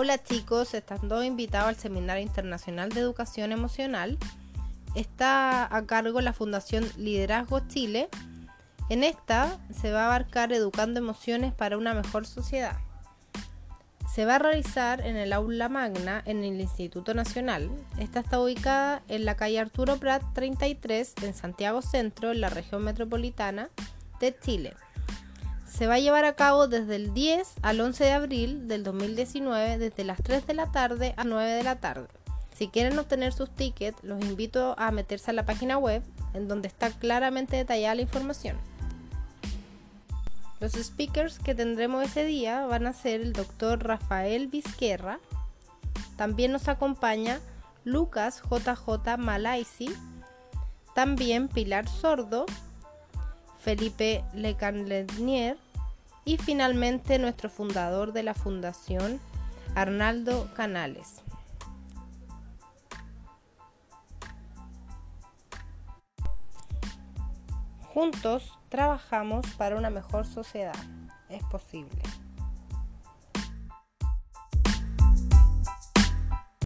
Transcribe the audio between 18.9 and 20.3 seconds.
en la calle Arturo Prat